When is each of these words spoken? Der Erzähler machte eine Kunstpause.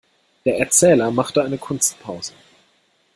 Der 0.45 0.57
Erzähler 0.57 1.11
machte 1.11 1.43
eine 1.43 1.59
Kunstpause. 1.59 2.33